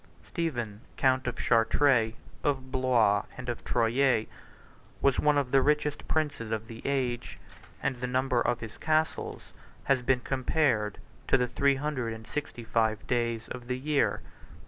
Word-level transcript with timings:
Stephen, 0.23 0.81
count 0.97 1.27
of 1.27 1.35
Chartres, 1.37 2.13
of 2.43 2.71
Blois, 2.71 3.23
and 3.37 3.49
of 3.49 3.63
Troyes, 3.63 4.25
was 4.99 5.19
one 5.19 5.37
of 5.37 5.51
the 5.51 5.61
richest 5.61 6.07
princes 6.07 6.49
of 6.49 6.67
the 6.67 6.81
age; 6.85 7.37
and 7.83 7.97
the 7.97 8.07
number 8.07 8.41
of 8.41 8.61
his 8.61 8.79
castles 8.79 9.53
has 9.83 10.01
been 10.01 10.21
compared 10.21 10.97
to 11.27 11.37
the 11.37 11.45
three 11.47 11.75
hundred 11.75 12.13
and 12.13 12.25
sixty 12.25 12.63
five 12.63 13.05
days 13.05 13.47
of 13.49 13.67
the 13.67 13.77
year. 13.77 14.21